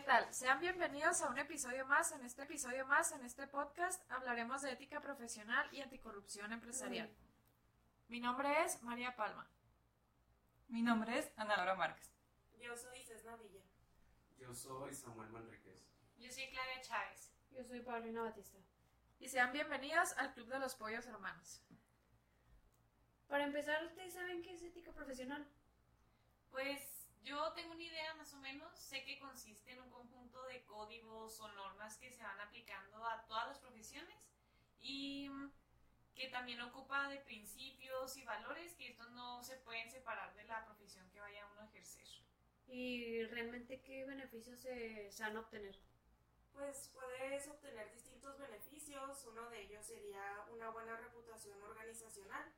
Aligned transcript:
tal? 0.00 0.32
Sean 0.34 0.58
bienvenidos 0.58 1.22
a 1.22 1.28
un 1.28 1.38
episodio 1.38 1.86
más. 1.86 2.10
En 2.12 2.24
este 2.24 2.42
episodio 2.42 2.84
más, 2.86 3.12
en 3.12 3.24
este 3.24 3.46
podcast, 3.46 4.02
hablaremos 4.10 4.62
de 4.62 4.72
ética 4.72 5.00
profesional 5.00 5.68
y 5.72 5.80
anticorrupción 5.80 6.52
empresarial. 6.52 7.08
Mi 8.08 8.18
nombre 8.18 8.64
es 8.64 8.82
María 8.82 9.14
Palma. 9.14 9.48
Mi 10.68 10.82
nombre 10.82 11.18
es 11.18 11.30
Ana 11.36 11.56
Laura 11.56 11.76
Márquez. 11.76 12.10
Yo 12.58 12.76
soy 12.76 13.04
Cesna 13.04 13.36
Villa. 13.36 13.62
Yo 14.38 14.52
soy 14.52 14.94
Samuel 14.94 15.30
Manríquez. 15.30 15.86
Yo 16.18 16.30
soy 16.30 16.48
Claudia 16.50 16.80
Chávez. 16.80 17.30
Yo 17.52 17.62
soy 17.62 17.80
Paulina 17.80 18.22
Batista. 18.22 18.58
Y 19.20 19.28
sean 19.28 19.52
bienvenidos 19.52 20.12
al 20.14 20.34
Club 20.34 20.48
de 20.48 20.58
los 20.58 20.74
Pollos 20.74 21.06
Hermanos. 21.06 21.62
Para 23.28 23.44
empezar, 23.44 23.84
¿ustedes 23.84 24.12
saben 24.12 24.42
qué 24.42 24.54
es 24.54 24.62
ética 24.62 24.92
profesional? 24.92 25.46
Pues 26.50 26.93
yo 27.24 27.52
tengo 27.52 27.72
una 27.72 27.82
idea 27.82 28.14
más 28.14 28.32
o 28.34 28.38
menos. 28.38 28.78
Sé 28.78 29.04
que 29.04 29.18
consiste 29.18 29.72
en 29.72 29.80
un 29.80 29.90
conjunto 29.90 30.42
de 30.44 30.64
códigos 30.64 31.40
o 31.40 31.48
normas 31.52 31.96
que 31.98 32.12
se 32.12 32.22
van 32.22 32.40
aplicando 32.40 33.04
a 33.06 33.24
todas 33.26 33.48
las 33.48 33.58
profesiones 33.58 34.30
y 34.80 35.30
que 36.14 36.28
también 36.28 36.60
ocupa 36.60 37.08
de 37.08 37.18
principios 37.20 38.16
y 38.16 38.24
valores 38.24 38.74
que 38.74 38.88
estos 38.88 39.10
no 39.12 39.42
se 39.42 39.56
pueden 39.56 39.90
separar 39.90 40.34
de 40.36 40.44
la 40.44 40.64
profesión 40.64 41.08
que 41.10 41.20
vaya 41.20 41.46
uno 41.52 41.62
a 41.62 41.66
ejercer. 41.66 42.06
¿Y 42.68 43.24
realmente 43.24 43.80
qué 43.80 44.04
beneficios 44.04 44.60
se, 44.60 45.10
se 45.10 45.22
van 45.22 45.36
a 45.36 45.40
obtener? 45.40 45.78
Pues 46.52 46.90
puedes 46.94 47.48
obtener 47.48 47.90
distintos 47.92 48.38
beneficios. 48.38 49.24
Uno 49.26 49.50
de 49.50 49.62
ellos 49.62 49.84
sería 49.84 50.46
una 50.52 50.70
buena 50.70 50.96
reputación 50.96 51.60
organizacional, 51.62 52.52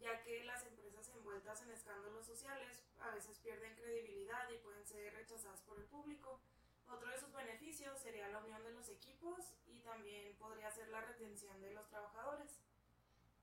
ya 0.00 0.22
que 0.22 0.44
las 0.44 0.64
empresas 0.64 1.08
envueltas 1.08 1.62
en 1.62 1.70
escándalos 1.70 2.26
sociales 2.26 2.82
a 3.00 3.10
veces 3.10 3.38
pierden 3.38 3.74
credibilidad 3.76 4.48
y 4.50 4.58
pueden 4.58 4.86
ser 4.86 5.12
rechazadas 5.14 5.60
por 5.62 5.78
el 5.78 5.86
público. 5.86 6.40
Otro 6.88 7.08
de 7.08 7.18
sus 7.18 7.32
beneficios 7.32 7.98
sería 8.00 8.28
la 8.28 8.38
unión 8.38 8.62
de 8.64 8.72
los 8.72 8.88
equipos 8.88 9.54
y 9.66 9.78
también 9.80 10.34
podría 10.38 10.70
ser 10.70 10.88
la 10.88 11.00
retención 11.00 11.60
de 11.60 11.72
los 11.72 11.88
trabajadores. 11.88 12.60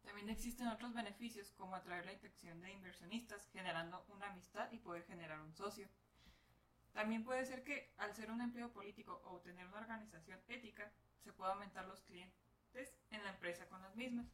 También 0.03 0.29
existen 0.29 0.67
otros 0.67 0.93
beneficios 0.93 1.51
como 1.51 1.75
atraer 1.75 2.05
la 2.05 2.11
atención 2.11 2.61
de 2.61 2.71
inversionistas, 2.71 3.47
generando 3.51 4.05
una 4.09 4.27
amistad 4.27 4.71
y 4.71 4.79
poder 4.79 5.03
generar 5.03 5.39
un 5.41 5.53
socio. 5.53 5.87
También 6.93 7.23
puede 7.23 7.45
ser 7.45 7.63
que 7.63 7.93
al 7.97 8.15
ser 8.15 8.31
un 8.31 8.41
empleo 8.41 8.71
político 8.71 9.21
o 9.25 9.39
tener 9.41 9.67
una 9.67 9.79
organización 9.79 10.39
ética, 10.47 10.91
se 11.23 11.33
pueda 11.33 11.51
aumentar 11.51 11.85
los 11.85 12.01
clientes 12.01 12.95
en 13.11 13.23
la 13.23 13.31
empresa 13.31 13.67
con 13.67 13.81
las 13.81 13.95
mismas. 13.95 14.27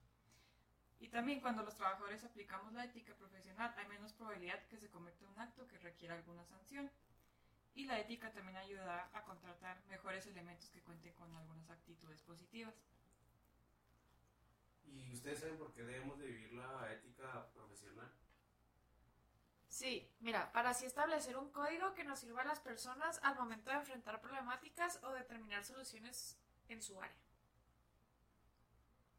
Y 1.03 1.09
también 1.09 1.41
cuando 1.41 1.63
los 1.63 1.75
trabajadores 1.75 2.23
aplicamos 2.23 2.71
la 2.71 2.85
ética 2.85 3.13
profesional 3.15 3.73
hay 3.75 3.85
menos 3.87 4.13
probabilidad 4.13 4.65
que 4.67 4.77
se 4.77 4.89
cometa 4.89 5.27
un 5.27 5.37
acto 5.37 5.67
que 5.67 5.77
requiera 5.79 6.15
alguna 6.15 6.45
sanción. 6.45 6.89
Y 7.75 7.83
la 7.83 7.99
ética 7.99 8.31
también 8.31 8.55
ayudará 8.55 9.09
a 9.11 9.21
contratar 9.23 9.83
mejores 9.89 10.25
elementos 10.27 10.69
que 10.69 10.81
cuenten 10.81 11.13
con 11.15 11.35
algunas 11.35 11.69
actitudes 11.69 12.21
positivas. 12.21 12.73
¿Y 14.85 15.11
ustedes 15.11 15.41
saben 15.41 15.57
por 15.57 15.73
qué 15.73 15.83
debemos 15.83 16.17
de 16.19 16.27
vivir 16.27 16.53
la 16.53 16.93
ética 16.93 17.51
profesional? 17.53 18.09
Sí, 19.67 20.09
mira, 20.21 20.53
para 20.53 20.69
así 20.69 20.85
establecer 20.85 21.35
un 21.35 21.51
código 21.51 21.93
que 21.95 22.05
nos 22.05 22.19
sirva 22.19 22.43
a 22.43 22.45
las 22.45 22.61
personas 22.61 23.19
al 23.23 23.35
momento 23.35 23.71
de 23.71 23.75
enfrentar 23.75 24.21
problemáticas 24.21 25.03
o 25.03 25.11
determinar 25.11 25.65
soluciones 25.65 26.39
en 26.69 26.81
su 26.81 27.01
área. 27.01 27.22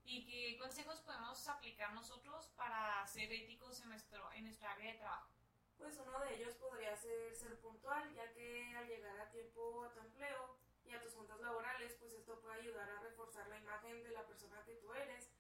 ¿Y 0.04 0.26
qué 0.26 0.58
consejos 0.58 1.00
podemos 1.00 1.48
aplicar 1.48 1.92
nosotros 1.94 2.48
para 2.56 3.06
ser 3.06 3.32
éticos 3.32 3.80
en, 3.80 3.88
nuestro, 3.88 4.30
en 4.32 4.44
nuestra 4.44 4.72
área 4.72 4.92
de 4.92 4.98
trabajo? 4.98 5.30
Pues 5.78 5.98
uno 5.98 6.20
de 6.20 6.34
ellos 6.36 6.54
podría 6.56 6.94
ser 6.96 7.34
ser 7.34 7.58
puntual, 7.60 8.12
ya 8.14 8.30
que 8.32 8.74
al 8.76 8.86
llegar 8.86 9.18
a 9.18 9.30
tiempo 9.30 9.84
a 9.84 9.92
tu 9.92 10.00
empleo 10.00 10.58
y 10.84 10.92
a 10.92 11.00
tus 11.00 11.14
juntas 11.14 11.40
laborales, 11.40 11.96
pues 11.98 12.12
esto 12.12 12.38
puede 12.40 12.60
ayudar 12.60 12.88
a 12.88 13.00
reforzar 13.00 13.48
la 13.48 13.58
imagen 13.58 14.02
de 14.02 14.10
la 14.10 14.26
persona 14.26 14.62
que 14.64 14.74
tú 14.74 14.92
eres, 14.92 15.30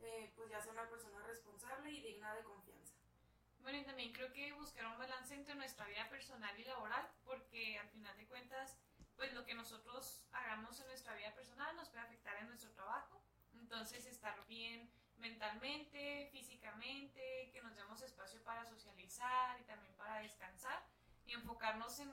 eh, 0.00 0.32
pues 0.34 0.50
ya 0.50 0.60
sea 0.60 0.72
una 0.72 0.88
persona 0.88 1.22
responsable 1.26 1.90
y 1.90 2.00
digna 2.00 2.34
de 2.34 2.42
confianza. 2.42 2.94
Bueno, 3.60 3.78
y 3.78 3.84
también 3.84 4.12
creo 4.12 4.32
que 4.32 4.52
buscar 4.52 4.86
un 4.86 4.98
balance 4.98 5.34
entre 5.34 5.54
nuestra 5.54 5.86
vida 5.86 6.08
personal 6.08 6.58
y 6.58 6.64
laboral, 6.64 7.08
porque 7.24 7.78
al 7.78 7.88
final 7.88 8.16
de 8.16 8.26
cuentas, 8.26 8.76
pues 9.16 9.32
lo 9.32 9.44
que 9.44 9.54
nosotros 9.54 10.22
hagamos 10.32 10.80
en 10.80 10.86
nuestra 10.88 11.14
vida 11.14 11.34
personal 11.34 11.74
nos 11.76 11.88
puede 11.88 12.04
afectar 12.04 12.36
en 12.36 12.48
nuestro 12.48 12.72
trabajo. 12.72 13.03
Entonces, 13.74 14.06
estar 14.06 14.46
bien 14.46 14.88
mentalmente, 15.18 16.28
físicamente, 16.30 17.50
que 17.52 17.60
nos 17.60 17.74
demos 17.74 18.00
espacio 18.02 18.40
para 18.44 18.64
socializar 18.64 19.60
y 19.60 19.64
también 19.64 19.92
para 19.96 20.20
descansar 20.20 20.80
y 21.26 21.32
enfocarnos 21.32 21.98
en, 21.98 22.12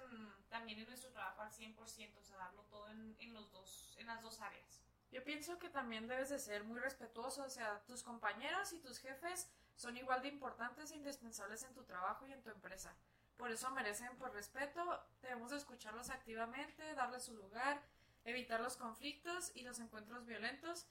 también 0.49 0.79
en 0.79 0.87
nuestro 0.87 1.11
trabajo 1.11 1.43
al 1.43 1.51
100%, 1.51 1.77
o 1.77 2.23
sea, 2.23 2.37
darlo 2.37 2.63
todo 2.63 2.89
en, 2.89 3.15
en, 3.19 3.35
los 3.35 3.51
dos, 3.51 3.95
en 3.99 4.07
las 4.07 4.23
dos 4.23 4.41
áreas. 4.41 4.81
Yo 5.11 5.23
pienso 5.23 5.59
que 5.59 5.69
también 5.69 6.07
debes 6.07 6.29
de 6.29 6.39
ser 6.39 6.63
muy 6.63 6.79
respetuoso, 6.79 7.43
o 7.43 7.49
sea, 7.49 7.83
tus 7.85 8.01
compañeros 8.01 8.73
y 8.73 8.79
tus 8.79 8.97
jefes 8.97 9.47
son 9.75 9.95
igual 9.97 10.23
de 10.23 10.29
importantes 10.29 10.89
e 10.89 10.95
indispensables 10.95 11.61
en 11.61 11.75
tu 11.75 11.83
trabajo 11.83 12.25
y 12.25 12.33
en 12.33 12.41
tu 12.41 12.49
empresa. 12.49 12.95
Por 13.37 13.51
eso 13.51 13.69
merecen 13.69 14.17
por 14.17 14.33
respeto, 14.33 14.81
debemos 15.21 15.51
escucharlos 15.51 16.09
activamente, 16.09 16.95
darles 16.95 17.23
su 17.23 17.35
lugar, 17.35 17.83
evitar 18.25 18.61
los 18.61 18.77
conflictos 18.77 19.51
y 19.53 19.61
los 19.61 19.79
encuentros 19.79 20.25
violentos, 20.25 20.87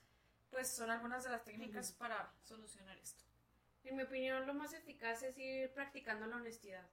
pues 0.50 0.68
son 0.68 0.90
algunas 0.90 1.24
de 1.24 1.30
las 1.30 1.44
técnicas 1.44 1.92
para 1.92 2.32
solucionar 2.42 2.98
esto. 2.98 3.24
En 3.84 3.96
mi 3.96 4.02
opinión, 4.02 4.46
lo 4.46 4.54
más 4.54 4.72
eficaz 4.74 5.22
es 5.22 5.38
ir 5.38 5.72
practicando 5.72 6.26
la 6.26 6.36
honestidad. 6.36 6.86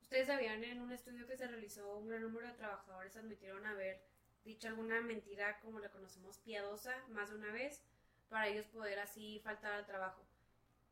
Ustedes 0.00 0.26
sabían 0.26 0.62
en 0.64 0.80
un 0.80 0.92
estudio 0.92 1.26
que 1.26 1.36
se 1.36 1.46
realizó, 1.46 1.96
un 1.96 2.08
gran 2.08 2.22
número 2.22 2.46
de 2.46 2.54
trabajadores 2.54 3.16
admitieron 3.16 3.66
haber 3.66 4.02
dicho 4.44 4.68
alguna 4.68 5.00
mentira, 5.00 5.58
como 5.60 5.78
la 5.78 5.90
conocemos, 5.90 6.38
piadosa, 6.38 6.94
más 7.08 7.30
de 7.30 7.36
una 7.36 7.52
vez, 7.52 7.82
para 8.28 8.48
ellos 8.48 8.66
poder 8.66 8.98
así 9.00 9.40
faltar 9.44 9.72
al 9.72 9.86
trabajo 9.86 10.24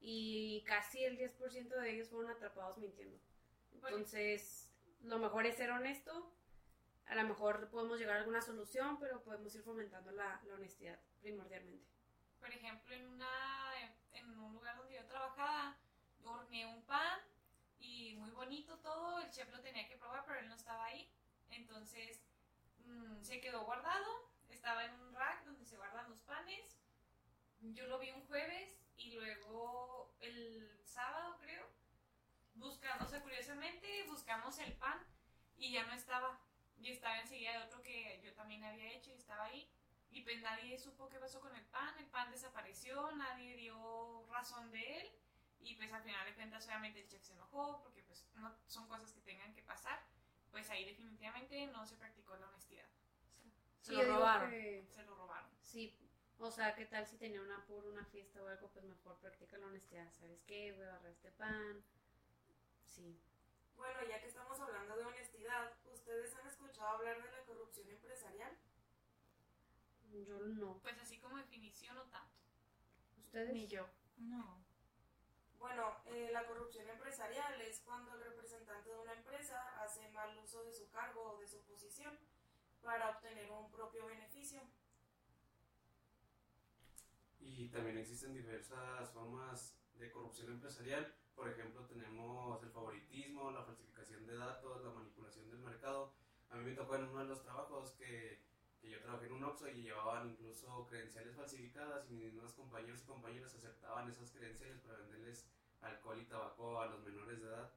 y 0.01 0.63
casi 0.67 1.05
el 1.05 1.19
10% 1.19 1.69
de 1.69 1.91
ellos 1.91 2.09
fueron 2.09 2.31
atrapados 2.31 2.79
mintiendo. 2.79 3.19
Entonces, 3.73 4.71
lo 5.03 5.19
mejor 5.19 5.47
es 5.47 5.57
ser 5.57 5.71
honesto. 5.71 6.33
A 7.07 7.15
lo 7.15 7.25
mejor 7.25 7.69
podemos 7.71 7.99
llegar 7.99 8.17
a 8.17 8.21
alguna 8.21 8.43
solución, 8.43 8.99
pero 9.01 9.23
podemos 9.23 9.55
ir 9.55 9.63
fomentando 9.63 10.13
la, 10.13 10.41
la 10.47 10.55
honestidad 10.55 10.99
primordialmente. 11.21 11.87
Por 12.41 12.51
ejemplo, 12.53 12.95
en, 12.95 13.07
una, 13.07 13.29
en 14.13 14.39
un 14.39 14.53
lugar 14.55 14.77
donde 14.77 14.95
yo 14.95 15.05
trabajaba, 15.07 15.77
yo 16.21 16.31
horneé 16.31 16.67
un 16.67 16.83
pan 16.83 17.21
y 17.79 18.15
muy 18.17 18.31
bonito 18.31 18.79
todo, 18.79 19.21
el 19.21 19.31
chef 19.31 19.51
lo 19.51 19.61
tenía 19.61 19.89
que 19.89 19.97
probar, 19.97 20.25
pero 20.27 20.41
él 20.41 20.49
no 20.49 20.55
estaba 20.55 20.85
ahí. 20.85 21.11
Entonces, 21.51 22.21
mmm, 22.85 23.23
se 23.23 23.41
quedó 23.41 23.65
guardado, 23.65 24.31
estaba 24.49 24.85
en 24.85 24.95
un 25.01 25.15
rack 25.15 25.45
donde 25.45 25.65
se 25.65 25.77
guardan 25.77 26.09
los 26.11 26.21
panes. 26.21 26.79
Yo 27.61 27.87
lo 27.87 27.99
vi 27.99 28.11
un 28.11 28.27
jueves 28.27 28.79
y 28.97 29.13
luego 29.13 30.15
el 30.21 30.81
sábado, 30.85 31.39
creo, 31.41 31.67
buscando, 32.55 33.07
curiosamente, 33.23 34.05
buscamos 34.05 34.59
el 34.59 34.73
pan 34.75 35.05
y 35.57 35.73
ya 35.73 35.85
no 35.85 35.93
estaba. 35.93 36.41
Y 36.81 36.93
estaba 36.93 37.19
enseguida 37.19 37.59
de 37.59 37.67
otro 37.67 37.83
que 37.83 38.21
yo 38.23 38.33
también 38.35 38.63
había 38.63 38.93
hecho 38.93 39.11
y 39.11 39.15
estaba 39.15 39.47
ahí. 39.47 39.69
Y 40.11 40.23
pues 40.23 40.41
nadie 40.43 40.79
supo 40.79 41.09
qué 41.09 41.19
pasó 41.19 41.41
con 41.41 41.55
el 41.55 41.65
pan, 41.67 41.95
el 41.99 42.07
pan 42.07 42.31
desapareció, 42.31 43.13
nadie 43.13 43.57
dio 43.57 44.27
razón 44.31 44.71
de 44.71 45.01
él. 45.01 45.13
Y 45.61 45.75
pues 45.75 45.93
al 45.93 46.03
final 46.03 46.25
de 46.27 46.35
cuentas 46.35 46.67
obviamente 46.67 47.01
el 47.01 47.09
chef 47.09 47.23
se 47.23 47.33
enojó 47.33 47.83
porque 47.83 48.03
pues 48.03 48.27
no 48.37 48.55
son 48.67 48.89
cosas 48.89 49.13
que 49.13 49.21
tengan 49.21 49.53
que 49.55 49.63
pasar. 49.63 50.01
Pues 50.51 50.71
ahí 50.71 50.85
definitivamente 50.85 51.67
no 51.67 51.85
se 51.87 51.97
practicó 51.97 52.37
la 52.37 52.49
honestidad. 52.49 52.89
Se 53.81 53.93
sí, 53.93 53.97
lo 53.97 54.05
robaron. 54.05 54.51
Que... 54.51 54.87
Se 54.91 55.03
lo 55.03 55.15
robaron. 55.15 55.51
Sí, 55.61 55.95
o 56.39 56.51
sea, 56.51 56.75
¿qué 56.75 56.87
tal 56.87 57.07
si 57.07 57.17
tenía 57.17 57.43
una 57.43 57.65
por 57.67 57.85
una 57.85 58.05
fiesta 58.05 58.43
o 58.43 58.47
algo? 58.47 58.69
Pues 58.69 58.85
mejor 58.85 59.19
practica 59.19 59.59
la 59.59 59.67
honestidad. 59.67 60.11
¿Sabes 60.13 60.43
qué? 60.47 60.73
Voy 60.73 60.85
a 60.85 60.89
agarrar 60.89 61.11
este 61.11 61.33
pan. 61.33 61.85
Sí. 62.85 63.21
Bueno, 63.77 64.01
ya 64.09 64.21
que 64.21 64.27
estamos 64.27 64.59
hablando 64.61 64.97
de 64.97 65.05
honestidad, 65.05 65.73
¿ustedes 65.87 66.35
han 66.35 66.47
escuchado 66.47 66.89
hablar 66.89 67.23
de 67.23 67.31
la 67.31 67.45
corrupción 67.45 67.89
empresarial? 67.89 68.58
Yo 70.13 70.39
no. 70.41 70.79
Pues 70.83 70.99
así 70.99 71.19
como 71.19 71.37
definición 71.37 71.95
no 71.97 72.05
tanto. 72.05 72.37
¿Ustedes? 73.19 73.53
Ni 73.53 73.67
yo. 73.69 73.87
No. 74.17 74.65
Bueno, 75.59 75.97
eh, 76.07 76.31
la 76.33 76.47
corrupción 76.47 76.89
empresarial 76.89 77.61
es 77.61 77.81
cuando 77.81 78.15
el 78.15 78.23
representante 78.23 78.91
de 78.91 78.99
una 78.99 79.13
empresa 79.13 79.83
hace 79.83 80.09
mal 80.13 80.37
uso 80.39 80.63
de 80.65 80.73
su 80.73 80.89
cargo 80.91 81.33
o 81.33 81.41
de 81.41 81.49
su 81.49 81.61
posición 81.63 82.17
para 82.83 83.11
obtener 83.11 83.51
un 83.51 83.71
propio 83.71 84.07
beneficio. 84.07 84.61
Y 87.41 87.69
también 87.71 87.99
existen 87.99 88.35
diversas 88.35 89.11
formas 89.11 89.77
de 89.95 90.11
corrupción 90.11 90.53
empresarial. 90.53 91.15
Por 91.35 91.49
ejemplo, 91.49 91.87
tenemos 91.87 92.63
el 92.63 92.71
favoritismo, 92.71 93.51
la 93.51 93.65
falsificación 93.65 94.27
de 94.27 94.37
datos, 94.37 94.85
la 94.85 94.91
manipulación 94.91 95.51
del 95.51 95.61
mercado. 95.61 96.15
A 96.51 96.57
mí 96.57 96.65
me 96.65 96.75
tocó 96.75 96.97
en 96.97 97.05
uno 97.05 97.21
de 97.21 97.27
los 97.27 97.43
trabajos 97.43 97.93
que, 97.93 98.48
que 98.81 98.91
yo 98.91 99.01
trabajé 99.01 99.27
en 99.27 99.33
un 99.33 99.45
Oxxo 99.45 99.69
y 99.69 99.83
llevaban 99.83 100.29
incluso 100.29 100.87
credenciales 100.87 101.35
falsificadas 101.37 102.09
y 102.11 102.15
mis 102.15 102.33
mismos 102.33 102.55
compañeros 102.55 103.03
y 103.03 103.07
compañeras 103.07 103.55
aceptaban 103.55 104.09
esas 104.11 104.31
credenciales 104.31 104.81
para 104.81 104.99
venderles 104.99 105.47
alcohol 105.81 106.21
y 106.21 106.27
tabaco 106.27 106.81
a 106.81 106.87
los 106.87 107.03
menores 107.03 107.41
de 107.41 107.47
edad. 107.49 107.71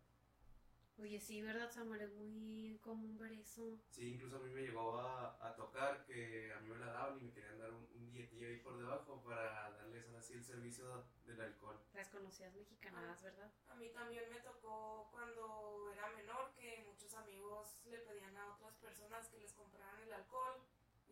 Oye, 0.98 1.19
sí, 1.19 1.42
¿verdad, 1.42 1.71
Samuel? 1.71 2.01
Es 2.01 2.13
muy 2.13 2.77
común 2.83 3.18
ver 3.18 3.31
eso. 3.31 3.80
Sí, 3.89 4.13
incluso 4.13 4.36
a 4.36 4.39
mí 4.39 4.53
me 4.53 4.62
llegó 4.62 5.00
a, 5.00 5.48
a 5.48 5.56
tocar 5.56 6.06
que 6.06 6.53
a 6.53 6.59
mí 6.59 6.69
me 6.69 6.77
la 6.77 6.92
daban 6.92 7.18
y 7.18 7.24
me 7.24 7.31
querían 7.31 7.57
dar 7.57 7.71
un, 7.71 7.88
un 7.95 8.12
billetillo 8.12 8.48
ahí 8.48 8.57
por 8.57 8.77
debajo 8.77 9.24
para 9.24 9.71
darles 9.71 10.06
ahora 10.07 10.21
sí 10.21 10.33
el 10.33 10.44
servicio 10.44 11.06
del 11.25 11.42
alcohol. 11.42 11.80
Las 11.94 12.09
conocidas 12.09 12.53
mexicanadas, 12.53 13.24
¿verdad? 13.24 13.51
A 13.69 13.75
mí 13.75 13.89
también 13.89 14.30
me 14.30 14.42
tocó 14.42 15.07
cuando 15.12 15.89
era 15.92 16.07
menor 16.12 16.53
que 16.53 16.83
muchos 16.86 17.13
amigos 17.15 17.83
le 17.86 17.98
pedían 18.00 18.38
a 18.38 18.53
otras 18.53 18.75
personas 18.75 19.27
que 19.30 19.39
les 19.39 19.53
compraran 19.53 20.00
el 20.03 20.13
alcohol 20.13 20.62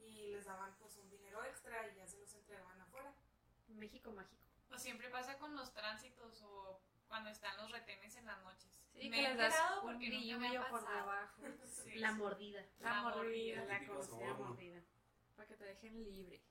y 0.05 0.27
les 0.31 0.45
daban 0.45 0.75
pues 0.79 0.97
un 0.97 1.09
dinero 1.09 1.43
extra 1.45 1.87
y 1.87 1.95
ya 1.95 2.07
se 2.07 2.17
los 2.17 2.33
entregaban 2.33 2.79
afuera. 2.81 3.13
México 3.69 4.11
mágico. 4.11 4.41
O 4.71 4.77
siempre 4.77 5.09
pasa 5.09 5.37
con 5.37 5.55
los 5.55 5.71
tránsitos 5.73 6.41
o 6.43 6.79
cuando 7.07 7.29
están 7.29 7.57
los 7.57 7.71
retenes 7.71 8.15
en 8.17 8.25
las 8.25 8.39
noches. 8.43 8.79
Sí, 8.93 9.09
Me 9.09 9.17
que 9.17 9.25
he 9.25 9.29
les 9.29 9.37
das 9.37 9.53
enterado 9.53 9.81
un 9.83 9.97
brillo 9.97 10.61
por 10.69 10.81
pasado. 10.81 10.95
debajo. 10.97 11.41
Sí. 11.65 11.95
La 11.99 12.11
mordida. 12.11 12.65
La 12.79 12.89
La 12.95 13.01
mordida. 13.03 13.61
mordida. 13.61 13.65
La 13.65 13.87
conocida 13.87 14.33
mordida. 14.33 14.81
Para 15.35 15.47
que 15.47 15.55
te 15.55 15.63
dejen 15.65 16.03
libre. 16.03 16.41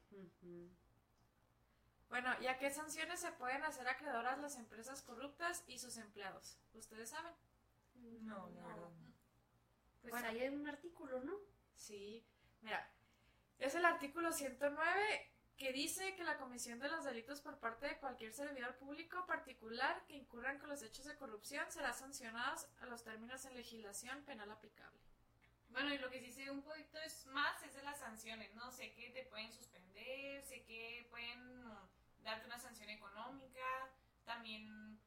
Bueno, 2.08 2.30
¿y 2.40 2.46
a 2.46 2.56
qué 2.58 2.70
sanciones 2.70 3.20
se 3.20 3.30
pueden 3.32 3.62
hacer 3.64 3.86
acreedoras 3.86 4.38
las 4.38 4.56
empresas 4.56 5.02
corruptas 5.02 5.62
y 5.66 5.78
sus 5.78 5.96
empleados? 5.98 6.58
¿Ustedes 6.72 7.10
saben? 7.10 7.34
No, 8.22 8.48
la 8.50 8.66
verdad. 8.66 8.90
no. 8.90 9.12
Pues 10.00 10.12
Bueno. 10.12 10.28
ahí 10.28 10.40
hay 10.40 10.48
un 10.48 10.66
artículo, 10.66 11.22
¿no? 11.24 11.34
Sí. 11.74 12.24
Mira, 12.62 12.90
es 13.58 13.74
el 13.74 13.84
artículo 13.84 14.32
109 14.32 15.32
que 15.56 15.72
dice 15.72 16.14
que 16.14 16.22
la 16.22 16.38
comisión 16.38 16.78
de 16.78 16.88
los 16.88 17.04
delitos 17.04 17.40
por 17.40 17.58
parte 17.58 17.86
de 17.86 17.98
cualquier 17.98 18.32
servidor 18.32 18.76
público 18.76 19.26
particular 19.26 20.04
que 20.06 20.14
incurran 20.14 20.58
con 20.58 20.68
los 20.68 20.82
hechos 20.82 21.06
de 21.06 21.16
corrupción 21.16 21.64
será 21.68 21.92
sancionados 21.92 22.68
a 22.80 22.86
los 22.86 23.02
términos 23.02 23.44
en 23.44 23.56
legislación 23.56 24.22
penal 24.24 24.52
aplicable. 24.52 25.00
Bueno, 25.70 25.92
y 25.92 25.98
lo 25.98 26.10
que 26.10 26.20
sí 26.20 26.32
sé 26.32 26.50
un 26.50 26.62
poquito 26.62 26.98
es 26.98 27.26
más 27.26 27.60
es 27.64 27.74
de 27.74 27.82
las 27.82 27.98
sanciones, 27.98 28.54
¿no? 28.54 28.70
Sé 28.70 28.92
que 28.94 29.10
te 29.10 29.24
pueden 29.24 29.52
suspender, 29.52 30.42
sé 30.44 30.62
que 30.62 31.06
pueden 31.10 31.64
darte 32.22 32.46
una 32.46 32.58
sanción 32.58 32.88
económica, 32.90 33.90
también 34.24 35.00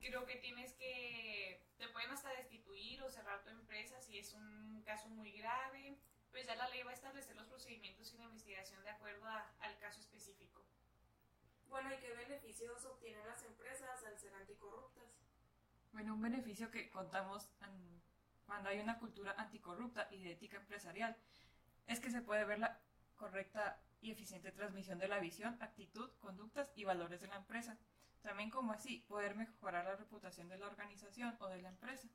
creo 0.00 0.24
que 0.26 0.36
tienes 0.36 0.72
que, 0.72 1.62
te 1.78 1.88
pueden 1.88 2.10
hasta 2.10 2.30
destituir 2.30 3.02
o 3.02 3.10
cerrar 3.10 3.42
tu 3.44 3.50
empresa 3.50 4.00
si 4.00 4.18
es 4.18 4.32
un 4.32 4.82
caso 4.84 5.08
muy 5.08 5.32
grave, 5.32 5.98
pues 6.32 6.46
ya 6.46 6.56
la 6.56 6.68
ley 6.70 6.82
va 6.82 6.90
a 6.90 6.94
establecer 6.94 7.36
los 7.36 7.46
procedimientos 7.46 8.12
y 8.12 8.16
la 8.18 8.24
investigación 8.24 8.82
de 8.82 8.90
acuerdo 8.90 9.26
a- 9.28 9.52
al 9.60 9.78
caso 9.78 10.00
específico. 10.00 10.62
Bueno, 11.68 11.92
¿y 11.94 11.98
qué 11.98 12.12
beneficios 12.14 12.84
obtienen 12.86 13.26
las 13.26 13.42
empresas 13.44 14.02
al 14.04 14.18
ser 14.18 14.34
anticorruptas? 14.34 15.04
Bueno, 15.92 16.14
un 16.14 16.22
beneficio 16.22 16.70
que 16.70 16.90
contamos 16.90 17.48
an- 17.60 18.02
cuando 18.46 18.70
hay 18.70 18.80
una 18.80 18.98
cultura 18.98 19.34
anticorrupta 19.38 20.08
y 20.10 20.22
de 20.22 20.32
ética 20.32 20.56
empresarial 20.56 21.16
es 21.86 22.00
que 22.00 22.10
se 22.10 22.22
puede 22.22 22.44
ver 22.44 22.58
la 22.58 22.80
correcta 23.16 23.80
y 24.00 24.10
eficiente 24.10 24.52
transmisión 24.52 24.98
de 24.98 25.08
la 25.08 25.18
visión, 25.20 25.56
actitud, 25.62 26.10
conductas 26.18 26.72
y 26.76 26.84
valores 26.84 27.20
de 27.20 27.28
la 27.28 27.36
empresa. 27.36 27.78
También 28.22 28.50
como 28.50 28.72
así 28.72 29.00
poder 29.08 29.34
mejorar 29.34 29.84
la 29.84 29.96
reputación 29.96 30.48
de 30.48 30.58
la 30.58 30.66
organización 30.66 31.36
o 31.40 31.48
de 31.48 31.60
la 31.62 31.68
empresa. 31.68 32.08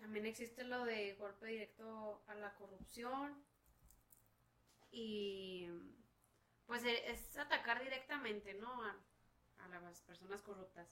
También 0.00 0.26
existe 0.26 0.64
lo 0.64 0.84
de 0.84 1.14
golpe 1.14 1.46
directo 1.46 2.22
a 2.26 2.34
la 2.34 2.54
corrupción. 2.54 3.44
Y 4.90 5.68
pues 6.66 6.84
e- 6.84 7.10
es 7.10 7.36
atacar 7.36 7.82
directamente, 7.82 8.54
¿no? 8.54 8.82
A, 8.84 8.96
a 9.58 9.68
las 9.68 10.00
personas 10.02 10.42
corruptas. 10.42 10.88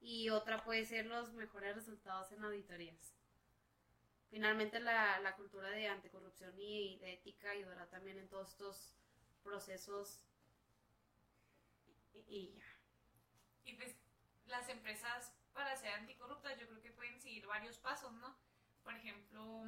Y 0.00 0.28
otra 0.30 0.62
puede 0.64 0.84
ser 0.84 1.06
los 1.06 1.32
mejores 1.32 1.74
resultados 1.74 2.30
en 2.32 2.44
auditorías. 2.44 3.14
Finalmente 4.30 4.80
la, 4.80 5.20
la 5.20 5.36
cultura 5.36 5.70
de 5.70 5.88
anticorrupción 5.88 6.52
y 6.58 6.98
de 6.98 7.14
ética 7.14 7.50
ayudará 7.50 7.88
también 7.88 8.18
en 8.18 8.28
todos 8.28 8.50
estos 8.50 8.96
procesos. 9.42 10.26
Y, 12.12 12.24
y 12.28 12.52
ya. 12.54 12.64
Y 13.64 13.74
pues 13.74 13.96
las 14.46 14.68
empresas 14.68 15.32
para 15.54 15.76
ser 15.76 15.92
anticorruptas 15.94 16.58
yo 16.58 16.66
creo 16.66 16.82
que 16.82 16.92
pueden 16.92 17.18
seguir 17.20 17.46
varios 17.46 17.78
pasos, 17.78 18.12
¿no? 18.14 18.36
Por 18.82 18.94
ejemplo, 18.94 19.64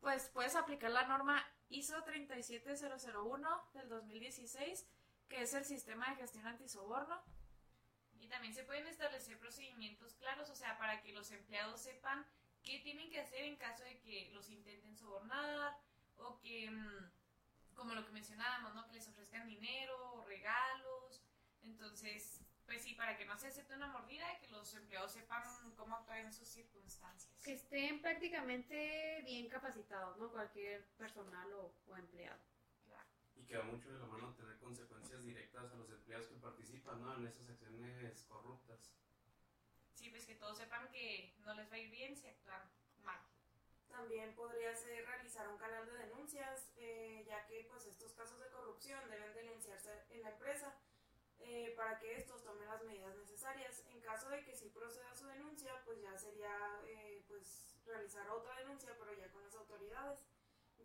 Pues 0.00 0.28
puedes 0.28 0.54
aplicar 0.54 0.92
la 0.92 1.08
norma 1.08 1.44
ISO 1.70 2.04
37001 2.04 3.68
del 3.74 3.88
2016, 3.88 4.86
que 5.28 5.42
es 5.42 5.54
el 5.54 5.64
sistema 5.64 6.10
de 6.10 6.16
gestión 6.16 6.46
antisoborno. 6.46 7.20
Y 8.20 8.28
también 8.28 8.54
se 8.54 8.62
pueden 8.62 8.86
establecer 8.86 9.38
procedimientos 9.38 10.14
claros, 10.14 10.50
o 10.50 10.54
sea, 10.54 10.78
para 10.78 11.02
que 11.02 11.12
los 11.12 11.30
empleados 11.32 11.80
sepan 11.80 12.24
qué 12.62 12.78
tienen 12.80 13.10
que 13.10 13.20
hacer 13.20 13.42
en 13.42 13.56
caso 13.56 13.82
de 13.82 13.98
que 14.00 14.30
los 14.32 14.48
intenten 14.50 14.96
sobornar 14.96 15.76
o 16.16 16.38
que, 16.38 16.70
mm, 16.70 17.74
como 17.74 17.94
lo 17.94 18.04
que 18.04 18.12
mencionábamos, 18.12 18.74
¿no? 18.74 18.86
Que 18.86 18.94
les 18.94 19.08
ofrezcan 19.08 19.48
dinero 19.48 20.14
o 20.14 20.24
regalos. 20.24 21.22
Entonces, 21.62 22.40
pues 22.68 22.82
sí, 22.82 22.94
para 22.94 23.16
que 23.16 23.24
no 23.24 23.34
se 23.38 23.46
acepte 23.46 23.74
una 23.74 23.86
mordida, 23.86 24.38
que 24.40 24.48
los 24.48 24.74
empleados 24.74 25.12
sepan 25.12 25.42
cómo 25.74 25.96
actuar 25.96 26.18
en 26.18 26.26
esas 26.26 26.46
circunstancias. 26.48 27.42
Que 27.42 27.54
estén 27.54 28.02
prácticamente 28.02 29.22
bien 29.24 29.48
capacitados, 29.48 30.18
¿no? 30.18 30.30
Cualquier 30.30 30.84
personal 30.98 31.50
o, 31.54 31.74
o 31.86 31.96
empleado. 31.96 32.38
Claro. 32.84 33.08
Y 33.36 33.46
que 33.46 33.56
va 33.56 33.64
mucho 33.64 33.90
de 33.90 33.98
la 33.98 34.04
mano 34.04 34.34
tener 34.34 34.58
consecuencias 34.58 35.24
directas 35.24 35.72
a 35.72 35.76
los 35.76 35.90
empleados 35.90 36.26
que 36.28 36.36
participan 36.36 37.00
¿no? 37.00 37.16
en 37.16 37.26
esas 37.26 37.48
acciones 37.48 38.26
corruptas. 38.28 38.92
Sí, 39.94 40.10
pues 40.10 40.26
que 40.26 40.34
todos 40.34 40.58
sepan 40.58 40.90
que 40.90 41.34
no 41.46 41.54
les 41.54 41.72
va 41.72 41.76
a 41.76 41.78
ir 41.78 41.90
bien 41.90 42.14
si 42.18 42.28
actúan 42.28 42.70
mal. 43.02 43.18
También 43.88 44.34
podría 44.34 44.74
ser 44.74 45.06
realizar 45.06 45.48
un 45.48 45.56
canal 45.56 45.86
de 45.86 45.96
denuncias, 45.96 46.70
eh, 46.76 47.24
ya 47.26 47.46
que 47.46 47.66
pues 47.70 47.86
estos 47.86 48.12
casos 48.12 48.38
de 48.40 48.50
corrupción 48.50 49.08
deben 49.08 49.32
denunciarse 49.32 50.04
en 50.10 50.20
la 50.20 50.32
empresa 50.32 50.78
eh, 51.48 51.72
para 51.76 51.98
que 51.98 52.14
estos 52.14 52.44
tomen 52.44 52.68
las 52.68 52.82
medidas 52.84 53.16
necesarias. 53.16 53.82
En 53.88 54.00
caso 54.00 54.28
de 54.28 54.44
que 54.44 54.54
sí 54.54 54.68
proceda 54.68 55.14
su 55.14 55.26
denuncia, 55.26 55.82
pues 55.84 56.00
ya 56.02 56.16
sería 56.16 56.80
eh, 56.84 57.24
pues 57.26 57.64
realizar 57.86 58.28
otra 58.28 58.54
denuncia, 58.56 58.94
pero 58.98 59.14
ya 59.14 59.30
con 59.32 59.42
las 59.42 59.54
autoridades. 59.54 60.20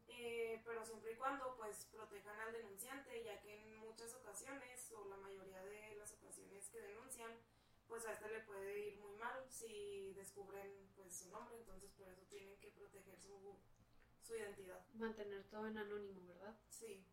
Eh, 0.07 0.61
pero 0.65 0.85
siempre 0.85 1.11
y 1.11 1.15
cuando 1.15 1.55
pues 1.55 1.85
protejan 1.91 2.39
al 2.39 2.53
denunciante, 2.53 3.23
ya 3.23 3.39
que 3.41 3.55
en 3.55 3.77
muchas 3.77 4.13
ocasiones 4.13 4.91
o 4.91 5.05
la 5.09 5.17
mayoría 5.17 5.63
de 5.63 5.95
las 5.95 6.13
ocasiones 6.13 6.69
que 6.69 6.79
denuncian, 6.79 7.31
pues 7.87 8.05
a 8.05 8.13
este 8.13 8.29
le 8.29 8.39
puede 8.41 8.87
ir 8.87 8.97
muy 8.99 9.15
mal 9.17 9.45
si 9.49 10.13
descubren 10.13 10.91
pues 10.95 11.17
su 11.17 11.29
nombre, 11.29 11.57
entonces 11.57 11.91
por 11.91 12.07
eso 12.07 12.21
tienen 12.29 12.57
que 12.59 12.71
proteger 12.71 13.19
su, 13.19 13.59
su 14.21 14.35
identidad. 14.35 14.85
Mantener 14.93 15.43
todo 15.49 15.67
en 15.67 15.77
anónimo, 15.77 16.25
¿verdad? 16.25 16.57
Sí, 16.69 17.05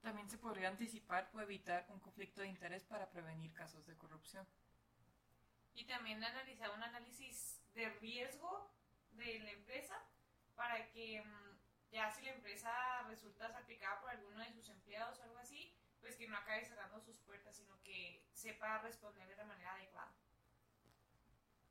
También 0.00 0.28
se 0.28 0.38
podría 0.38 0.68
anticipar 0.68 1.30
o 1.34 1.40
evitar 1.40 1.86
un 1.90 2.00
conflicto 2.00 2.40
de 2.40 2.48
interés 2.48 2.84
para 2.84 3.10
prevenir 3.10 3.52
casos 3.52 3.86
de 3.86 3.96
corrupción. 3.96 4.46
Y 5.74 5.84
también 5.86 6.22
analizar 6.22 6.70
un 6.70 6.82
análisis 6.82 7.60
de 7.74 7.88
riesgo 8.00 8.72
de 9.12 9.40
la 9.40 9.50
empresa 9.50 10.00
para 10.54 10.88
que 10.90 11.22
mm, 11.22 11.92
ya 11.92 12.10
si 12.10 12.22
la 12.22 12.32
empresa 12.32 12.70
resulta 13.08 13.50
salpicada 13.50 14.00
por 14.00 14.10
alguno 14.10 14.38
de 14.38 14.52
sus 14.52 14.68
empleados 14.68 15.18
o 15.18 15.22
algo 15.22 15.38
así, 15.38 15.74
pues 16.00 16.16
que 16.16 16.28
no 16.28 16.36
acabe 16.36 16.64
cerrando 16.64 17.00
sus 17.00 17.18
puertas, 17.18 17.56
sino 17.56 17.80
que 17.82 18.24
sepa 18.32 18.78
responder 18.78 19.28
de 19.28 19.36
la 19.36 19.44
manera 19.44 19.74
adecuada. 19.74 20.12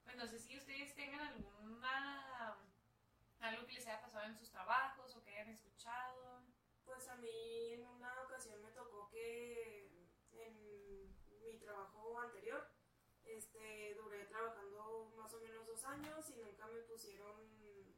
Pues 0.03 0.15
no 0.15 0.27
sé 0.27 0.39
si 0.39 0.57
ustedes 0.57 0.95
tengan 0.95 1.21
alguna 1.21 2.57
algo 3.39 3.65
que 3.67 3.73
les 3.73 3.87
haya 3.87 4.01
pasado 4.01 4.25
en 4.25 4.35
sus 4.35 4.49
trabajos 4.49 5.15
o 5.15 5.23
que 5.23 5.31
hayan 5.31 5.49
escuchado. 5.49 6.36
Pues 7.07 7.17
a 7.17 7.21
mí 7.21 7.71
en 7.73 7.87
una 7.87 8.21
ocasión 8.23 8.61
me 8.61 8.69
tocó 8.71 9.09
que 9.09 9.89
en 10.33 11.41
mi 11.41 11.57
trabajo 11.59 12.19
anterior 12.19 12.67
este, 13.23 13.95
duré 13.95 14.25
trabajando 14.25 15.13
más 15.15 15.33
o 15.33 15.39
menos 15.39 15.65
dos 15.65 15.83
años 15.85 16.29
y 16.29 16.35
nunca 16.41 16.67
me 16.67 16.81
pusieron 16.81 17.95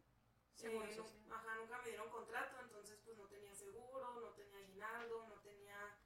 Seguro 0.54 0.86
eh, 0.88 0.96
nu- 0.98 1.34
ajá, 1.34 1.56
nunca 1.56 1.78
me 1.80 1.88
dieron 1.88 2.10
contrato, 2.10 2.60
entonces 2.62 3.00
pues 3.06 3.18
no 3.18 3.26
tenía 3.30 3.56
seguro, 3.56 4.14
no 4.20 4.30
tenía 4.34 4.58
aguinaldo, 4.60 5.26
no 5.28 5.40
tenía 5.42 5.98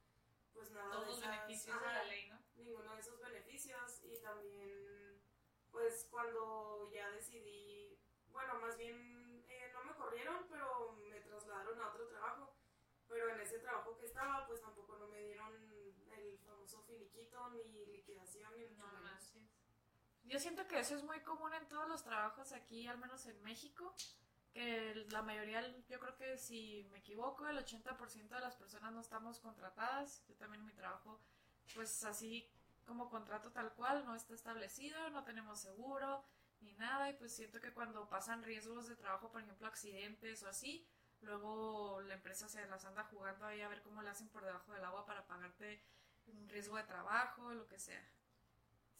pues 0.54 0.70
nada 0.70 0.90
Todos 0.92 1.02
de 1.04 1.10
los 1.10 1.18
esas- 1.18 1.30
beneficios 1.30 1.80
de 1.80 1.86
la 1.86 2.04
ley, 2.04 2.28
¿no? 2.30 2.38
ninguno 2.54 2.94
de 2.94 3.00
esos 3.00 3.20
beneficios 3.20 4.02
y 4.04 4.16
también 4.22 5.20
pues 5.72 6.06
cuando 6.10 6.88
ya 6.92 7.10
decidí 7.10 7.98
bueno 8.28 8.54
más 8.60 8.76
bien 8.78 9.44
eh, 9.48 9.70
no 9.74 9.84
me 9.84 9.94
corrieron 9.94 10.46
pero 10.48 10.92
me 10.92 11.20
trasladaron 11.20 11.80
a 11.82 11.88
otro 11.88 12.06
trabajo 12.06 12.54
pero 13.08 13.28
en 13.28 13.40
ese 13.40 13.58
trabajo 13.58 13.98
que 13.98 14.03
estaba 14.14 14.46
pues 14.46 14.60
tampoco 14.60 14.96
no 14.96 15.08
me 15.08 15.20
dieron 15.20 15.52
el 16.16 16.38
famoso 16.46 16.80
finiquito 16.84 17.50
ni 17.50 17.86
liquidación 17.86 18.54
ni 18.56 18.64
mucho 18.66 18.86
No 18.86 18.92
menos. 18.92 19.02
manches. 19.02 19.42
Yo 20.22 20.38
siento 20.38 20.66
que 20.68 20.78
eso 20.78 20.94
es 20.94 21.02
muy 21.02 21.20
común 21.22 21.52
en 21.52 21.66
todos 21.68 21.88
los 21.88 22.04
trabajos 22.04 22.52
aquí, 22.52 22.86
al 22.86 22.96
menos 22.98 23.26
en 23.26 23.42
México, 23.42 23.92
que 24.52 25.04
la 25.10 25.22
mayoría, 25.22 25.66
yo 25.88 25.98
creo 25.98 26.16
que 26.16 26.38
si 26.38 26.88
me 26.92 26.98
equivoco, 26.98 27.46
el 27.48 27.58
80% 27.58 28.28
de 28.28 28.40
las 28.40 28.54
personas 28.56 28.92
no 28.92 29.00
estamos 29.00 29.40
contratadas. 29.40 30.24
Yo 30.28 30.36
también 30.36 30.60
en 30.60 30.66
mi 30.68 30.72
trabajo, 30.74 31.20
pues 31.74 32.04
así 32.04 32.48
como 32.86 33.10
contrato 33.10 33.50
tal 33.50 33.72
cual, 33.74 34.04
no 34.04 34.14
está 34.14 34.34
establecido, 34.34 35.10
no 35.10 35.24
tenemos 35.24 35.60
seguro, 35.60 36.24
ni 36.60 36.72
nada. 36.74 37.10
Y 37.10 37.14
pues 37.14 37.34
siento 37.34 37.60
que 37.60 37.72
cuando 37.72 38.08
pasan 38.08 38.44
riesgos 38.44 38.86
de 38.86 38.94
trabajo, 38.94 39.30
por 39.32 39.42
ejemplo, 39.42 39.66
accidentes 39.66 40.42
o 40.44 40.48
así, 40.48 40.86
luego 41.24 42.00
la 42.02 42.14
empresa 42.14 42.48
se 42.48 42.66
las 42.66 42.84
anda 42.84 43.04
jugando 43.04 43.46
ahí 43.46 43.60
a 43.60 43.68
ver 43.68 43.82
cómo 43.82 44.02
le 44.02 44.10
hacen 44.10 44.28
por 44.28 44.44
debajo 44.44 44.72
del 44.72 44.84
agua 44.84 45.04
para 45.04 45.26
pagarte 45.26 45.82
un 46.26 46.48
riesgo 46.48 46.76
de 46.76 46.84
trabajo, 46.84 47.52
lo 47.52 47.66
que 47.66 47.78
sea. 47.78 48.02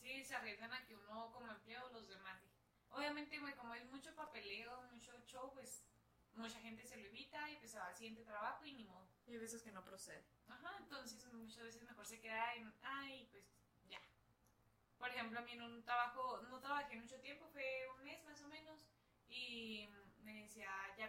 Sí, 0.01 0.25
se 0.25 0.35
arriesgan 0.35 0.73
a 0.73 0.85
que 0.85 0.97
uno 0.97 1.31
como 1.33 1.51
empleado 1.51 1.91
los 1.91 2.09
demande. 2.09 2.49
Obviamente, 2.91 3.39
güey, 3.39 3.55
como 3.55 3.73
hay 3.73 3.85
mucho 3.85 4.15
papeleo, 4.15 4.83
mucho 4.93 5.13
show, 5.27 5.53
pues 5.53 5.85
mucha 6.35 6.61
gente 6.61 6.85
se 6.87 6.97
lo 6.97 7.07
evita 7.07 7.51
y 7.51 7.57
pues 7.57 7.71
se 7.71 7.79
va 7.79 7.87
al 7.87 7.97
siguiente 7.97 8.25
trabajo 8.25 8.65
y 8.65 8.73
ni 8.73 8.85
modo. 8.85 9.09
Y 9.27 9.33
hay 9.33 9.39
veces 9.39 9.63
que 9.63 9.73
no 9.73 9.85
procede. 9.85 10.25
Ajá, 10.49 10.77
entonces 10.79 11.25
muchas 11.33 11.65
veces 11.65 11.83
mejor 11.83 12.07
se 12.07 12.21
queda 12.21 12.55
en, 12.55 12.73
ay, 12.83 13.29
pues 13.31 13.45
ya. 13.89 14.01
Por 14.99 15.09
ejemplo, 15.11 15.39
a 15.39 15.43
mí 15.43 15.53
en 15.53 15.63
un 15.63 15.83
trabajo, 15.83 16.41
no 16.51 16.61
trabajé 16.61 16.97
mucho 16.97 17.19
tiempo, 17.21 17.49
fue 17.49 17.89
un 17.97 18.05
mes 18.05 18.23
más 18.25 18.43
o 18.43 18.49
menos, 18.49 18.87
y 19.29 19.89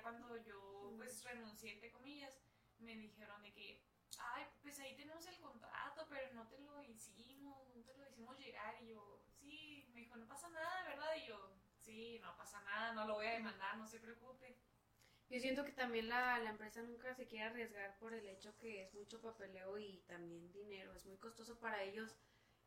cuando 0.05 0.37
yo 0.37 0.93
pues 0.97 1.23
renuncié, 1.23 1.73
entre 1.73 1.91
comillas, 1.91 2.31
me 2.77 2.95
dijeron 2.95 3.41
de 3.41 3.51
que, 3.51 3.81
ay, 4.19 4.45
pues 4.61 4.79
ahí 4.79 4.95
tenemos 4.95 5.25
el 5.25 5.39
contrato, 5.39 6.05
pero 6.07 6.31
no 6.35 6.47
te 6.47 6.59
lo 6.59 6.79
hicimos, 6.83 7.75
no 7.75 7.83
te 7.83 7.97
lo 7.97 8.07
hicimos 8.07 8.37
llegar, 8.37 8.75
y 8.83 8.89
yo, 8.89 9.23
sí, 9.39 9.89
me 9.95 10.01
dijo, 10.01 10.15
no 10.17 10.27
pasa 10.27 10.47
nada, 10.49 10.83
¿verdad? 10.83 11.15
Y 11.15 11.27
yo, 11.27 11.57
sí, 11.79 12.19
no 12.21 12.37
pasa 12.37 12.61
nada, 12.61 12.93
no 12.93 13.07
lo 13.07 13.15
voy 13.15 13.25
a 13.25 13.31
demandar, 13.31 13.77
no 13.77 13.87
se 13.87 13.99
preocupe. 13.99 14.55
Yo 15.27 15.39
siento 15.39 15.65
que 15.65 15.71
también 15.71 16.07
la, 16.07 16.37
la 16.37 16.51
empresa 16.51 16.83
nunca 16.83 17.15
se 17.15 17.25
quiere 17.25 17.45
arriesgar 17.45 17.97
por 17.97 18.13
el 18.13 18.27
hecho 18.29 18.55
que 18.57 18.83
es 18.83 18.93
mucho 18.93 19.19
papeleo 19.19 19.79
y 19.79 20.03
también 20.05 20.51
dinero. 20.51 20.93
Es 20.93 21.07
muy 21.07 21.17
costoso 21.17 21.57
para 21.59 21.81
ellos 21.81 22.15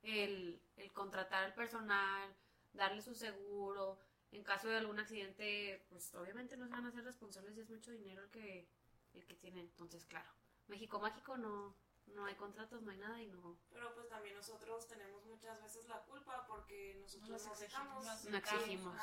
el, 0.02 0.60
el 0.76 0.92
contratar 0.92 1.44
al 1.44 1.54
personal, 1.54 2.34
darle 2.72 3.00
su 3.00 3.14
seguro. 3.14 4.00
En 4.32 4.44
caso 4.44 4.68
de 4.68 4.76
algún 4.76 4.98
accidente, 4.98 5.84
pues 5.88 6.14
obviamente 6.14 6.56
no 6.56 6.66
se 6.66 6.72
van 6.72 6.84
a 6.84 6.88
hacer 6.88 7.04
responsables 7.04 7.56
y 7.56 7.60
es 7.60 7.70
mucho 7.70 7.90
dinero 7.92 8.22
el 8.22 8.30
que, 8.30 8.68
el 9.14 9.24
que 9.24 9.34
tienen. 9.34 9.66
Entonces, 9.66 10.04
claro, 10.04 10.30
México 10.66 11.00
Mágico 11.00 11.38
no, 11.38 11.74
no 12.06 12.26
hay 12.26 12.34
contratos, 12.34 12.82
no 12.82 12.90
hay 12.90 12.98
nada 12.98 13.22
y 13.22 13.26
no, 13.26 13.58
Pero 13.70 13.94
pues 13.94 14.08
también 14.08 14.36
nosotros 14.36 14.86
tenemos 14.86 15.24
muchas 15.24 15.62
veces 15.62 15.88
la 15.88 16.00
culpa 16.02 16.46
porque 16.46 16.98
nosotros 17.00 17.46
Nos 17.46 17.60
dejamos. 17.60 18.24
no 18.24 18.36
exigimos. 18.36 19.00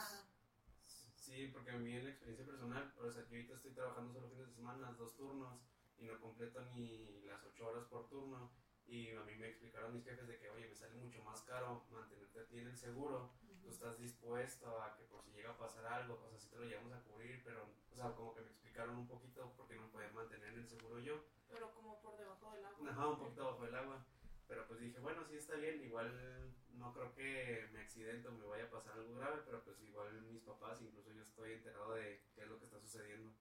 Sí, 1.16 1.48
porque 1.48 1.72
a 1.72 1.78
mí 1.78 1.92
en 1.96 2.04
la 2.04 2.12
experiencia 2.12 2.46
personal, 2.46 2.94
o 3.00 3.12
sea, 3.12 3.24
yo 3.24 3.30
ahorita 3.30 3.56
estoy 3.56 3.72
trabajando 3.74 4.14
solo 4.14 4.30
fines 4.30 4.48
de 4.48 4.54
semana, 4.54 4.92
dos 4.92 5.16
turnos, 5.16 5.60
y 5.98 6.04
no 6.06 6.20
completo 6.20 6.62
ni 6.76 7.24
las 7.24 7.44
ocho 7.44 7.68
horas 7.68 7.86
por 7.86 8.08
turno. 8.10 8.52
Y 8.86 9.10
a 9.16 9.24
mí 9.24 9.36
me 9.36 9.48
explicaron 9.48 9.94
mis 9.94 10.04
jefes 10.04 10.28
de 10.28 10.38
que, 10.38 10.50
oye, 10.52 10.68
me 10.68 10.76
sale 10.76 10.94
mucho 10.96 11.24
más 11.24 11.42
caro 11.42 11.88
mantenerte 11.90 12.40
a 12.40 12.46
ti 12.46 12.60
en 12.60 12.68
el 12.68 12.78
seguro. 12.78 13.34
Tú 13.66 13.72
estás 13.72 13.98
dispuesto 13.98 14.80
a 14.80 14.96
que 14.96 15.06
por 15.06 15.24
si 15.24 15.32
llega 15.32 15.50
a 15.50 15.58
pasar 15.58 15.88
algo, 15.88 16.20
pues 16.20 16.36
así 16.36 16.48
te 16.50 16.58
lo 16.58 16.66
llevamos 16.66 16.94
a 16.94 17.02
cubrir, 17.02 17.42
pero, 17.44 17.68
o 17.92 17.96
sea, 17.96 18.14
como 18.14 18.36
que 18.36 18.42
me 18.42 18.48
explicaron 18.48 18.96
un 18.96 19.08
poquito 19.08 19.52
porque 19.58 19.74
no 19.74 19.90
podía 19.90 20.12
mantener 20.12 20.50
en 20.50 20.60
el 20.60 20.68
seguro 20.68 21.00
yo. 21.00 21.26
Pero 21.50 21.74
como 21.74 22.00
por 22.00 22.16
debajo 22.16 22.52
del 22.52 22.64
agua. 22.64 22.92
Ajá, 22.92 23.08
un 23.08 23.18
poquito 23.18 23.44
bajo 23.44 23.66
el 23.66 23.76
agua. 23.76 24.06
Pero 24.48 24.68
pues 24.68 24.80
dije, 24.82 25.00
bueno, 25.00 25.26
sí 25.26 25.38
está 25.38 25.56
bien, 25.56 25.84
igual 25.84 26.54
no 26.74 26.94
creo 26.94 27.12
que 27.16 27.68
me 27.74 27.82
accidente 27.82 28.28
o 28.28 28.34
me 28.34 28.46
vaya 28.46 28.66
a 28.66 28.70
pasar 28.70 28.94
algo 28.94 29.16
grave, 29.16 29.42
pero 29.44 29.64
pues 29.64 29.82
igual 29.82 30.22
mis 30.22 30.44
papás, 30.44 30.80
incluso 30.84 31.12
yo 31.12 31.24
estoy 31.24 31.54
enterado 31.54 31.96
de 31.96 32.22
qué 32.36 32.42
es 32.44 32.48
lo 32.48 32.60
que 32.60 32.66
está 32.66 32.80
sucediendo. 32.80 33.34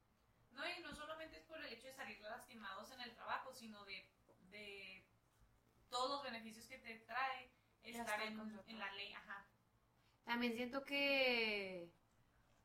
No, 0.53 0.67
y 0.67 0.81
no 0.81 0.95
solamente 0.95 1.37
es 1.37 1.45
por 1.45 1.61
el 1.61 1.71
hecho 1.71 1.89
de 1.89 1.93
salir 1.93 2.19
lastimados 2.23 2.91
en 2.93 3.03
el 3.03 3.15
trabajo, 3.15 3.53
sino 3.53 3.85
de, 3.85 4.09
de 4.49 5.07
todos 5.91 6.09
los 6.09 6.23
beneficios 6.23 6.67
que 6.67 6.79
te 6.79 7.01
trae 7.01 7.53
estar 7.83 8.23
en, 8.23 8.41
en 8.41 8.79
la 8.79 8.91
ley, 8.95 9.13
ajá. 9.13 9.47
También 10.25 10.55
siento 10.55 10.85
que, 10.85 11.91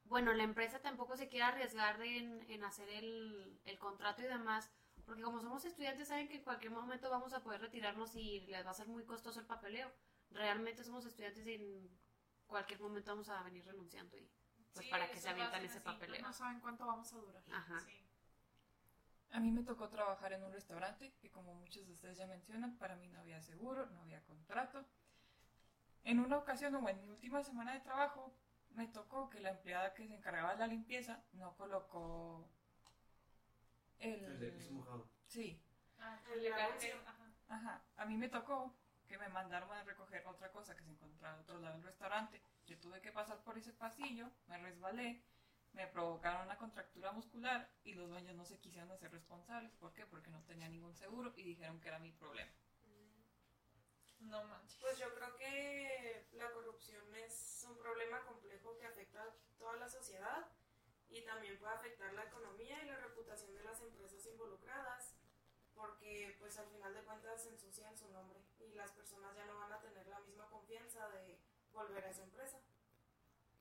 bueno, 0.06 0.34
la 0.34 0.44
empresa 0.44 0.80
tampoco 0.80 1.18
se 1.18 1.28
quiere 1.28 1.46
arriesgar 1.46 2.02
en, 2.02 2.50
en 2.50 2.64
hacer 2.64 2.90
el, 2.90 3.60
el 3.66 3.80
contrato 3.80 4.22
y 4.22 4.28
demás, 4.28 4.70
porque 5.06 5.22
como 5.22 5.40
somos 5.42 5.66
estudiantes 5.66 6.08
saben 6.08 6.28
que 6.28 6.38
en 6.38 6.44
cualquier 6.44 6.72
momento 6.72 7.10
vamos 7.10 7.34
a 7.34 7.42
poder 7.42 7.62
retirarnos 7.62 8.16
y 8.16 8.42
les 8.42 8.66
va 8.66 8.72
a 8.72 8.76
ser 8.76 8.88
muy 8.88 9.04
costoso 9.06 9.40
el 9.40 9.46
papeleo. 9.46 9.92
Realmente 10.32 10.84
somos 10.84 11.06
estudiantes 11.06 11.46
y 11.48 11.54
en 11.54 11.90
cualquier 12.48 12.80
momento 12.80 13.12
vamos 13.12 13.30
a 13.30 13.42
venir 13.44 13.66
renunciando 13.66 14.18
y 14.18 14.30
pues 14.74 14.86
Sí, 14.86 14.92
para 14.92 15.10
que 15.10 15.20
se 15.20 15.30
avientan 15.30 15.66
ese 15.66 15.78
así, 15.78 15.86
papeleo. 15.86 16.22
No 16.22 16.32
saben 16.32 16.60
cuánto 16.60 16.86
vamos 16.86 17.12
a 17.14 17.18
durar. 17.18 17.44
Ajá. 17.52 17.80
Sí. 17.80 18.06
A 19.32 19.40
mí 19.40 19.52
me 19.52 19.64
tocó 19.64 19.90
trabajar 19.90 20.34
en 20.34 20.44
un 20.44 20.52
restaurante 20.52 21.14
que 21.22 21.30
como 21.30 21.54
muchos 21.54 21.86
de 21.88 21.94
ustedes 21.94 22.18
ya 22.18 22.26
mencionan, 22.28 22.78
para 22.78 22.96
mí 22.96 23.08
no 23.10 23.20
había 23.20 23.42
seguro, 23.42 23.86
no 23.88 24.02
había 24.02 24.24
contrato. 24.24 24.86
En 26.04 26.20
una 26.20 26.38
ocasión, 26.38 26.76
o 26.76 26.90
en 26.90 27.02
mi 27.02 27.10
última 27.10 27.44
semana 27.44 27.74
de 27.74 27.82
trabajo, 27.82 28.34
me 28.72 28.88
tocó 28.88 29.30
que 29.30 29.40
la 29.40 29.50
empleada 29.52 29.94
que 29.94 30.08
se 30.08 30.16
encargaba 30.16 30.54
de 30.54 30.60
la 30.60 30.68
limpieza 30.68 31.24
no 31.34 31.56
colocó 31.56 32.50
el... 34.00 34.24
El 34.24 34.40
de 34.40 34.52
piso 34.52 34.72
mojado. 34.74 35.10
Sí, 35.28 35.62
Ah, 36.02 36.18
El 36.34 36.54
ajá. 36.54 37.34
Ajá, 37.50 37.84
a 37.98 38.06
mí 38.06 38.16
me 38.16 38.30
tocó 38.30 38.74
que 39.08 39.18
me 39.18 39.28
mandaron 39.28 39.72
a 39.72 39.84
recoger 39.84 40.26
otra 40.28 40.52
cosa 40.52 40.76
que 40.76 40.84
se 40.84 40.92
encontraba 40.92 41.38
a 41.38 41.42
otro 41.42 41.60
lado 41.60 41.76
del 41.76 41.84
restaurante. 41.84 42.42
Yo 42.68 42.80
tuve 42.80 43.02
que 43.02 43.12
pasar 43.12 43.40
por 43.44 43.58
ese 43.58 43.74
pasillo, 43.74 44.30
me 44.48 44.58
resbalé, 44.60 45.22
me 45.74 45.88
provocaron 45.88 46.44
una 46.46 46.58
contractura 46.58 47.12
muscular 47.12 47.70
y 47.84 47.94
los 47.96 48.08
dueños 48.08 48.36
no 48.36 48.46
se 48.46 48.60
quisieron 48.60 48.92
hacer 48.92 49.12
responsables. 49.12 49.72
¿Por 49.74 49.94
qué? 49.94 50.06
Porque 50.06 50.30
no 50.32 50.42
tenía 50.44 50.70
ningún 50.70 50.96
seguro 50.96 51.34
y 51.36 51.44
dijeron 51.44 51.80
que 51.82 51.90
era 51.90 52.00
mi 52.00 52.12
problema. 52.12 52.52
No 54.20 54.44
manches. 54.46 54.78
Pues 54.82 54.98
yo 54.98 55.14
creo 55.16 55.36
que 55.38 56.28
la 56.34 56.52
corrupción 56.52 57.16
es 57.16 57.66
un 57.68 57.78
problema 57.78 58.22
complejo 58.26 58.78
que 58.78 58.86
afecta 58.86 59.22
a 59.24 59.34
toda 59.58 59.76
la 59.78 59.90
sociedad 59.90 60.48
y 61.10 61.22
también 61.26 61.58
puede 61.58 61.74
afectar 61.74 62.14
la 62.14 62.24
economía 62.24 62.84
y 62.84 62.88
la 62.88 62.98
reputación 62.98 63.54
de 63.56 63.64
las 63.64 63.82
empresas 63.82 64.26
involucradas 64.28 65.16
porque 65.74 66.36
pues 66.40 66.58
al 66.58 66.68
final 66.68 66.94
de 66.94 67.04
cuentas 67.04 67.46
ensucian 67.46 67.98
su 67.98 68.10
nombre 68.10 68.40
y 68.60 68.74
las 68.74 68.92
personas 68.92 69.36
ya 69.36 69.46
no 69.46 69.58
van 69.60 69.72
a 69.72 69.80
tener 69.80 70.06
la 70.08 70.20
misma 70.20 70.48
confianza 70.50 71.08
de 71.10 71.40
volver 71.72 72.04
a 72.04 72.10
esa 72.10 72.24
empresa 72.24 72.60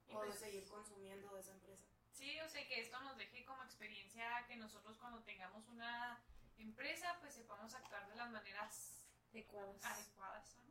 Y 0.09 0.15
o 0.15 0.21
de 0.23 0.27
pues- 0.29 0.41
seguir 0.41 0.69
consumiendo 0.69 1.33
de 1.35 1.41
esa 1.41 1.53
empresa. 1.53 1.87
Sí, 2.11 2.41
o 2.41 2.49
sea 2.49 2.67
que 2.67 2.81
esto 2.81 2.99
nos 3.01 3.17
deje 3.17 3.45
como 3.45 3.63
experiencia 3.63 4.45
que 4.49 4.57
nosotros 4.57 4.99
cuando 4.99 5.23
tengamos 5.23 5.69
una 5.69 6.21
empresa 6.57 7.17
pues 7.21 7.35
sepamos 7.35 7.73
actuar 7.75 8.09
de 8.09 8.17
las 8.17 8.31
maneras 8.31 8.98
Adecuadas. 9.33 9.85
adecuadas. 9.85 10.57
ajá. 10.59 10.65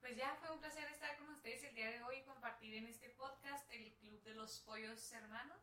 Pues 0.00 0.16
ya 0.16 0.36
fue 0.36 0.52
un 0.52 0.60
placer 0.60 0.84
estar 0.90 1.16
con 1.18 1.28
ustedes 1.30 1.62
el 1.64 1.74
día 1.74 1.90
de 1.90 2.02
hoy 2.04 2.18
y 2.18 2.22
compartir 2.24 2.74
en 2.74 2.86
este 2.86 3.08
podcast 3.10 3.68
el 3.72 3.92
Club 3.94 4.22
de 4.22 4.34
los 4.34 4.60
Pollos 4.60 5.12
Hermanos. 5.12 5.58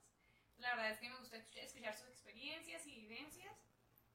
La 0.58 0.76
verdad 0.76 0.92
es 0.92 1.00
que 1.00 1.10
me 1.10 1.18
gustó 1.18 1.36
escuchar- 1.38 1.96
sus 1.96 2.08
experiencias 2.10 2.86
y 2.88 2.96
vivencias 3.02 3.56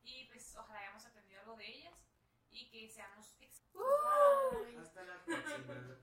y 0.03 0.27
pues 0.27 0.55
ojalá 0.57 0.81
hayamos 0.81 1.05
aprendido 1.07 1.41
algo 1.41 1.57
de 1.57 1.67
ellas 1.67 1.95
y 2.51 2.69
que 2.71 2.89
seamos 2.89 3.35
ex- 3.41 3.63
Hasta 4.81 5.05
la 5.05 5.25
próxima. 5.25 5.97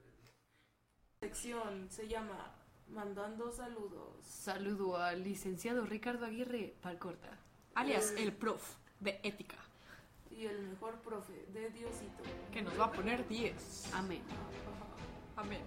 sección 1.19 1.89
se 1.91 2.07
llama 2.07 2.55
Mandando 2.87 3.51
Saludos. 3.51 4.25
Saludo 4.25 4.97
al 4.97 5.23
licenciado 5.23 5.85
Ricardo 5.85 6.25
Aguirre 6.25 6.75
Palcorta, 6.81 7.37
alias 7.75 8.11
el 8.17 8.35
prof 8.35 8.75
de 9.05 9.19
ética, 9.23 9.55
Y 10.31 10.47
el 10.47 10.59
mejor 10.63 10.95
profe 10.99 11.45
de 11.53 11.69
Diosito. 11.69 12.23
Que 12.51 12.61
nos 12.61 12.77
va 12.77 12.85
a 12.85 12.91
poner 12.91 13.25
10. 13.27 13.93
amén. 13.93 14.21
Amén. 15.37 15.61